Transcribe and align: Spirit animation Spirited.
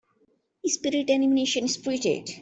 Spirit 0.65 1.11
animation 1.11 1.67
Spirited. 1.67 2.27